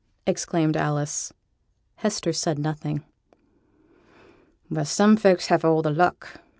[0.25, 1.31] exclaimed Alice.
[1.97, 3.03] Hester said nothing.
[4.71, 4.83] 'Well!
[4.85, 6.41] some folks has the luck!'